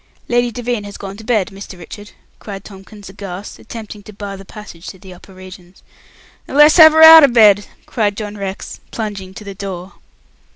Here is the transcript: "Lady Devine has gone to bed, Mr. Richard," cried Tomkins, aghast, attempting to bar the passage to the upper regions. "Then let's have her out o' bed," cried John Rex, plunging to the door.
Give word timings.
"Lady 0.27 0.49
Devine 0.49 0.83
has 0.83 0.97
gone 0.97 1.15
to 1.15 1.23
bed, 1.23 1.49
Mr. 1.49 1.77
Richard," 1.77 2.09
cried 2.39 2.63
Tomkins, 2.63 3.07
aghast, 3.07 3.59
attempting 3.59 4.01
to 4.01 4.11
bar 4.11 4.35
the 4.35 4.43
passage 4.43 4.87
to 4.87 4.97
the 4.97 5.13
upper 5.13 5.31
regions. 5.31 5.83
"Then 6.47 6.57
let's 6.57 6.77
have 6.77 6.93
her 6.93 7.03
out 7.03 7.23
o' 7.23 7.27
bed," 7.27 7.67
cried 7.85 8.17
John 8.17 8.35
Rex, 8.35 8.79
plunging 8.89 9.35
to 9.35 9.43
the 9.43 9.53
door. 9.53 9.93